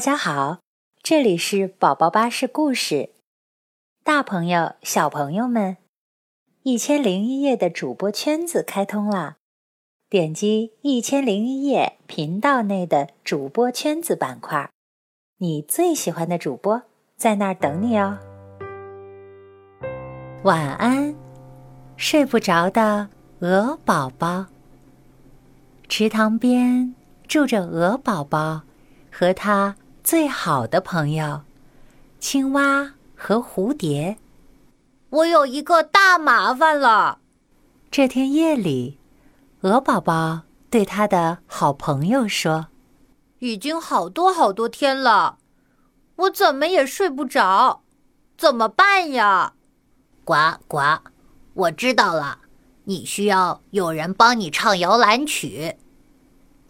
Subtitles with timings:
[0.00, 0.60] 大家好，
[1.02, 3.10] 这里是宝宝巴士故事。
[4.02, 5.76] 大朋友、小朋友们，
[6.62, 9.36] 一千零一夜的主播圈子开通啦！
[10.08, 14.70] 点击一千零一夜频道内的主播圈子板块，
[15.36, 16.80] 你最喜欢的主播
[17.18, 18.18] 在那儿等你哦。
[20.44, 21.14] 晚安，
[21.98, 23.10] 睡不着的
[23.40, 24.46] 鹅宝宝。
[25.90, 26.94] 池塘边
[27.28, 28.62] 住着鹅宝宝。
[29.12, 31.42] 和他最好的朋友，
[32.18, 34.16] 青蛙和蝴蝶。
[35.10, 37.18] 我有一个大麻烦了。
[37.90, 38.98] 这天夜里，
[39.60, 42.68] 鹅宝宝对他的好朋友说
[43.40, 45.38] ：“已经好多好多天了，
[46.16, 47.82] 我怎么也睡不着，
[48.36, 49.54] 怎么办呀？”
[50.24, 50.34] 呱
[50.66, 50.78] 呱，
[51.54, 52.38] 我知道了，
[52.84, 55.76] 你需要有人帮你唱摇篮曲。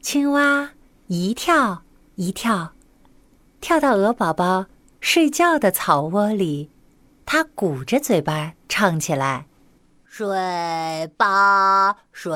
[0.00, 0.70] 青蛙
[1.06, 1.82] 一跳。
[2.16, 2.74] 一跳，
[3.60, 4.66] 跳到鹅宝宝
[5.00, 6.70] 睡觉的草窝里，
[7.26, 9.46] 他鼓着嘴巴唱起来
[10.04, 12.32] ：“睡吧，睡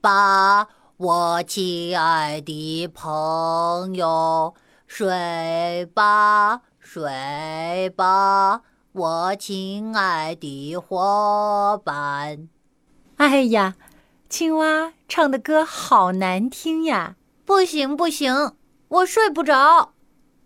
[0.00, 4.54] 吧，我亲爱的朋友，
[4.86, 12.48] 睡吧，睡吧，我亲爱的伙伴。”
[13.18, 13.74] 哎呀，
[14.28, 17.16] 青蛙唱的歌好难听呀！
[17.44, 18.52] 不行，不行。
[18.88, 19.92] 我睡不着，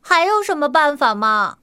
[0.02, 1.58] 还有什么办法吗？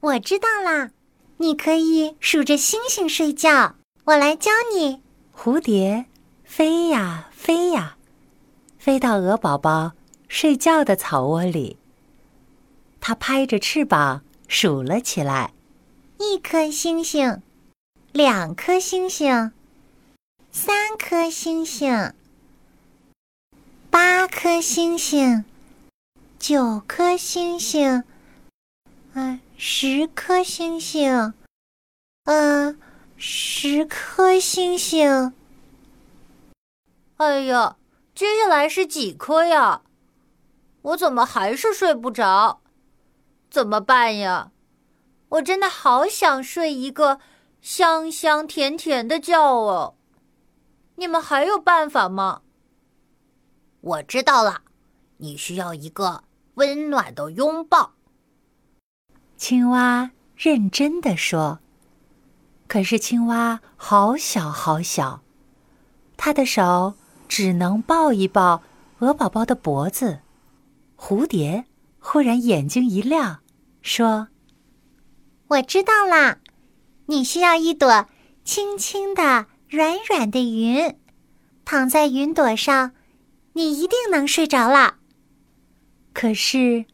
[0.00, 0.90] 我知道啦，
[1.38, 3.74] 你可以数着星星睡觉。
[4.04, 5.02] 我来教你。
[5.36, 6.04] 蝴蝶
[6.44, 7.96] 飞呀飞呀，
[8.78, 9.92] 飞到鹅宝宝
[10.28, 11.78] 睡觉的草窝里。
[13.00, 15.52] 它拍着翅膀数了起来：
[16.18, 17.40] 一颗星星，
[18.12, 19.52] 两颗星星，
[20.52, 22.12] 三颗星星，
[23.90, 25.44] 八颗星星。
[26.40, 28.02] 九颗星星，
[29.12, 31.34] 嗯，十颗星星，
[32.24, 32.80] 嗯，
[33.18, 35.34] 十颗星星。
[37.18, 37.76] 哎呀，
[38.14, 39.82] 接下来是几颗呀？
[40.80, 42.62] 我怎么还是睡不着？
[43.50, 44.50] 怎么办呀？
[45.28, 47.20] 我真的好想睡一个
[47.60, 49.94] 香香甜甜的觉哦。
[50.94, 52.40] 你们还有办法吗？
[53.82, 54.62] 我知道了，
[55.18, 56.24] 你需要一个。
[56.54, 57.92] 温暖的拥抱。
[59.36, 61.60] 青蛙认真的说
[62.68, 65.22] ：“可是青蛙好小好小，
[66.16, 66.94] 它的手
[67.28, 68.62] 只能抱一抱
[68.98, 70.20] 鹅宝宝的脖子。”
[70.96, 71.64] 蝴蝶
[71.98, 73.40] 忽然眼睛一亮，
[73.80, 74.28] 说
[75.48, 76.38] ：“我知道啦，
[77.06, 78.06] 你需要一朵
[78.44, 80.98] 轻轻的、软软的云，
[81.64, 82.92] 躺在云朵上，
[83.54, 84.96] 你一定能睡着了。”
[86.12, 86.84] 可是，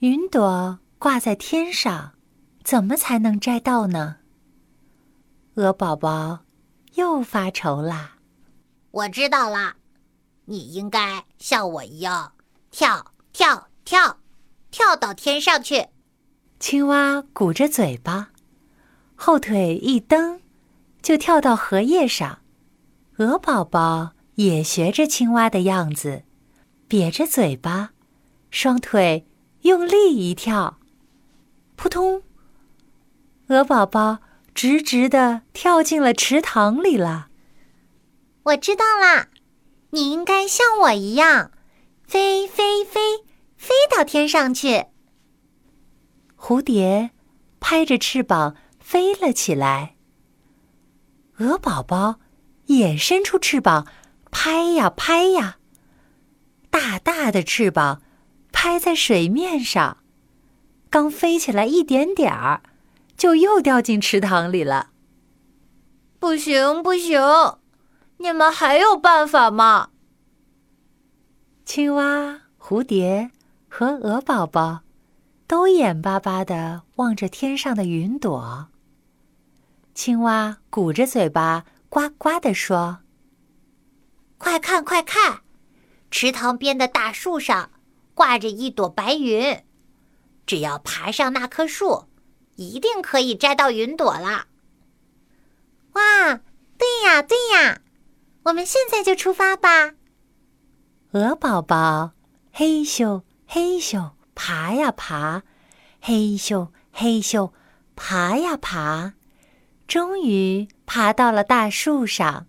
[0.00, 2.14] 云朵挂在天上，
[2.64, 4.16] 怎么才能摘到呢？
[5.54, 6.40] 鹅宝宝
[6.94, 8.16] 又发愁啦。
[8.90, 9.76] 我知道啦，
[10.46, 12.32] 你应该像我一样
[12.70, 14.18] 跳跳跳，
[14.70, 15.88] 跳到天上去。
[16.58, 18.30] 青蛙鼓着嘴巴，
[19.14, 20.40] 后腿一蹬，
[21.02, 22.40] 就跳到荷叶上。
[23.18, 26.24] 鹅宝宝也学着青蛙的样子，
[26.88, 27.92] 瘪着嘴巴。
[28.58, 29.26] 双腿
[29.64, 30.78] 用力一跳，
[31.76, 32.22] 扑通！
[33.48, 34.20] 鹅宝宝
[34.54, 37.28] 直直的跳进了池塘里了。
[38.44, 39.28] 我知道啦，
[39.90, 41.50] 你应该像我一样，
[42.04, 42.98] 飞飞飞，
[43.58, 44.86] 飞到天上去。
[46.34, 47.10] 蝴蝶
[47.60, 49.96] 拍着翅膀飞了起来。
[51.36, 52.20] 鹅宝宝
[52.64, 53.86] 也伸出翅膀，
[54.30, 55.58] 拍呀拍呀，
[56.70, 58.00] 大大的翅膀。
[58.58, 59.98] 拍在水面上，
[60.88, 62.62] 刚飞起来一点点儿，
[63.14, 64.88] 就又掉进池塘里了。
[66.18, 67.20] 不行不行，
[68.16, 69.90] 你们还有办法吗？
[71.66, 73.30] 青蛙、蝴蝶
[73.68, 74.80] 和鹅宝宝
[75.46, 78.68] 都眼巴巴的望着天上的云朵。
[79.94, 83.00] 青蛙鼓着嘴巴，呱呱的说
[84.38, 85.42] ：“快看快看，
[86.10, 87.70] 池塘边的大树上。”
[88.16, 89.62] 挂着一朵白云，
[90.46, 92.06] 只要爬上那棵树，
[92.54, 94.46] 一定可以摘到云朵啦！
[95.92, 96.40] 哇，
[96.78, 97.82] 对呀对呀，
[98.44, 99.92] 我们现在就出发吧！
[101.10, 102.12] 鹅宝宝
[102.50, 105.42] 嘿咻嘿咻爬呀爬，
[106.00, 107.52] 嘿咻嘿咻
[107.94, 109.12] 爬呀爬，
[109.86, 112.46] 终于爬到了大树上。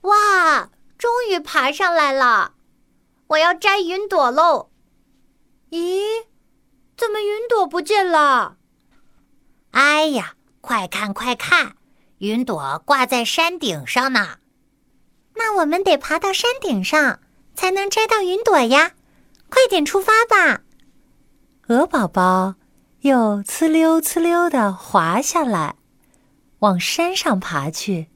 [0.00, 2.54] 哇，终于爬上来了！
[3.26, 4.67] 我要摘云朵喽！
[5.70, 6.24] 咦，
[6.96, 8.56] 怎么云朵不见了！
[9.72, 11.76] 哎呀，快看快看，
[12.18, 14.38] 云朵挂在山顶上呢。
[15.34, 17.20] 那我们得爬到山顶上，
[17.54, 18.92] 才能摘到云朵呀！
[19.50, 20.62] 快点出发吧！
[21.68, 22.54] 鹅宝宝
[23.00, 25.76] 又呲溜呲溜的滑下来，
[26.60, 28.08] 往山上爬去。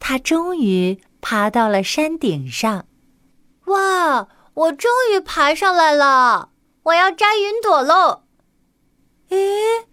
[0.00, 2.86] 它终于爬到了山顶上。
[4.56, 6.48] 我终于爬上来了！
[6.84, 8.22] 我要摘云朵喽！
[9.28, 9.84] 咦，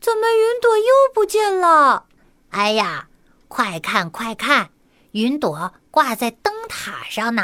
[0.00, 2.06] 怎么云朵又不见了？
[2.50, 3.08] 哎呀，
[3.48, 4.70] 快看快看，
[5.10, 7.42] 云朵挂在灯塔上呢！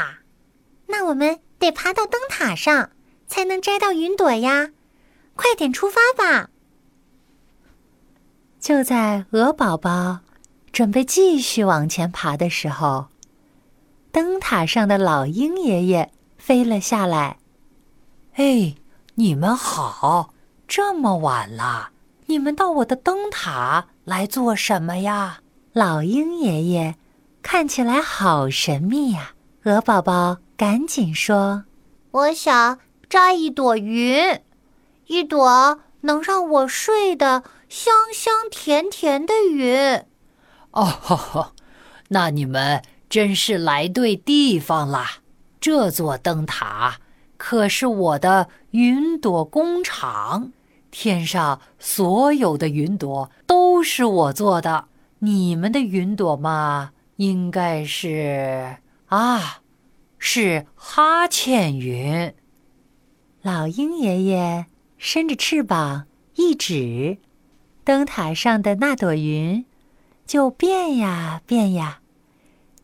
[0.85, 2.91] 那我们得爬到灯塔上，
[3.27, 4.69] 才能摘到云朵呀！
[5.35, 6.49] 快点出发吧！
[8.61, 10.19] 就在鹅宝宝
[10.71, 13.07] 准备继续往前爬的时候，
[14.13, 16.13] 灯塔上的老鹰爷爷。
[16.45, 17.37] 飞了下来。
[18.35, 18.75] 哎，
[19.15, 20.31] 你们好！
[20.67, 21.89] 这么晚了，
[22.27, 25.39] 你们到我的灯塔来做什么呀？
[25.73, 26.97] 老鹰爷爷
[27.41, 29.31] 看起来好神秘呀。
[29.63, 31.63] 鹅宝宝赶紧说
[32.11, 32.77] ：“我想
[33.09, 34.39] 摘一朵云，
[35.07, 40.03] 一朵能让我睡得香香甜甜的云。”
[40.69, 41.53] 哦，
[42.09, 45.21] 那你们真是来对地方啦！
[45.65, 46.99] 这座灯塔
[47.37, 50.51] 可是我的云朵工厂，
[50.91, 54.85] 天上所有的云朵都是我做的。
[55.17, 58.77] 你们的云朵嘛，应该是
[59.07, 59.61] 啊，
[60.19, 62.31] 是哈欠云。
[63.41, 64.67] 老鹰爷爷
[64.99, 67.17] 伸着翅膀一指，
[67.83, 69.65] 灯塔上的那朵云
[70.27, 72.01] 就变呀变呀，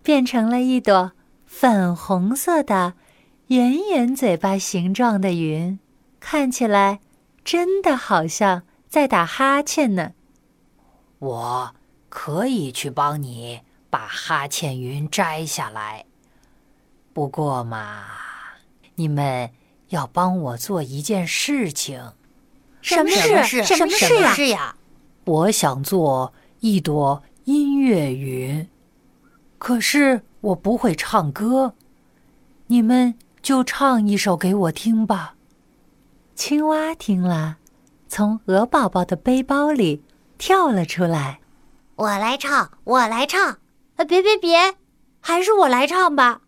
[0.02, 1.12] 变成了一朵。
[1.54, 2.94] 粉红色的、
[3.48, 5.78] 圆圆嘴巴形状的云，
[6.20, 7.02] 看起来
[7.44, 10.14] 真的好像在打哈欠呢。
[11.20, 11.76] 我
[12.10, 13.62] 可以去帮你
[13.92, 16.06] 把哈欠云摘下来，
[17.14, 18.06] 不过嘛，
[18.96, 19.52] 你们
[19.90, 22.14] 要帮我做一件事情。
[22.82, 23.64] 什么事？
[23.64, 24.76] 什么事呀？
[25.26, 28.68] 我想做一朵音乐云，
[29.60, 30.24] 可是。
[30.42, 31.74] 我不会唱歌，
[32.68, 35.36] 你们就唱一首给我听吧。
[36.36, 37.58] 青蛙听了，
[38.08, 40.04] 从鹅宝宝的背包里
[40.38, 41.40] 跳了出来。
[41.96, 43.58] 我来唱，我来唱。
[43.98, 44.76] 啊，别别别，
[45.20, 46.42] 还是我来唱吧。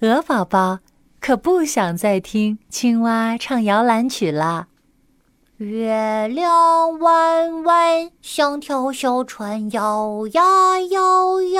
[0.00, 0.80] 鹅宝宝
[1.20, 4.66] 可不想再听青蛙唱摇篮曲了。
[5.58, 11.55] 月亮弯弯，像条小船，摇呀摇呀。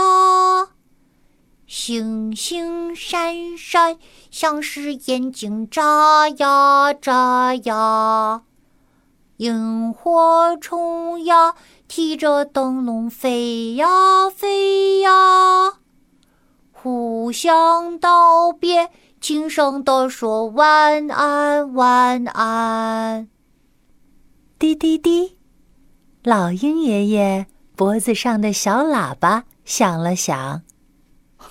[1.87, 3.97] 星星闪闪，
[4.33, 8.41] 像是眼睛眨呀眨呀；
[9.37, 11.55] 萤火虫呀，
[11.87, 15.75] 提着灯笼飞呀飞呀。
[16.73, 18.91] 互相道别，
[19.21, 23.29] 轻声地说晚安晚安。
[24.59, 25.39] 滴滴滴，
[26.25, 27.47] 老鹰爷爷
[27.77, 30.63] 脖子上的小喇叭响了响。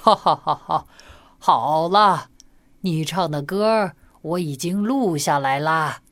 [0.06, 0.54] 哈哈哈！
[0.68, 0.88] 哈，
[1.40, 2.30] 好了，
[2.82, 6.04] 你唱的歌我已经录下来啦。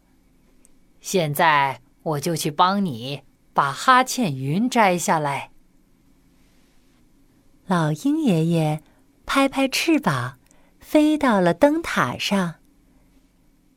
[1.00, 3.22] 现在我就去帮你
[3.53, 5.51] 把哈欠云摘下来。
[7.68, 8.82] 老鹰爷爷
[9.27, 10.39] 拍拍翅膀，
[10.79, 12.56] 飞到了灯塔上。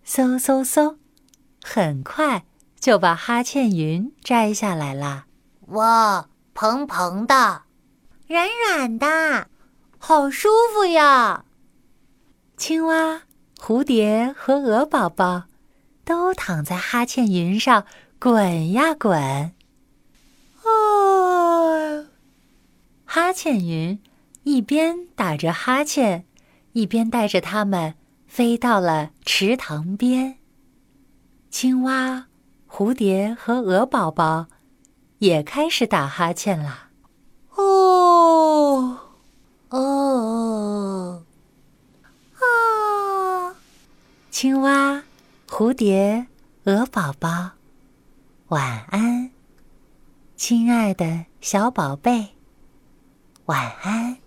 [0.06, 0.96] 嗖嗖嗖，
[1.62, 2.46] 很快
[2.80, 5.26] 就把哈欠云摘下来了。
[5.66, 7.64] 哇，蓬蓬的，
[8.26, 9.48] 软软的。
[9.98, 11.44] 好舒服呀！
[12.56, 13.22] 青蛙、
[13.58, 15.44] 蝴蝶和鹅宝宝
[16.04, 17.84] 都躺在哈欠云上
[18.18, 19.20] 滚呀滚。
[20.62, 22.06] 啊！
[23.04, 24.00] 哈欠云
[24.44, 26.24] 一边打着哈欠，
[26.72, 27.94] 一边带着它们
[28.28, 30.38] 飞到了池塘边。
[31.50, 32.26] 青蛙、
[32.70, 34.46] 蝴蝶和鹅宝宝
[35.18, 36.90] 也开始打哈欠了。
[37.54, 39.00] 哦。
[39.68, 41.24] 哦，
[42.34, 43.56] 啊！
[44.38, 45.02] 青蛙、
[45.48, 46.26] 蝴蝶、
[46.64, 47.52] 鹅宝宝，
[48.48, 49.30] 晚安，
[50.36, 52.34] 亲爱的小宝贝，
[53.46, 54.18] 晚安。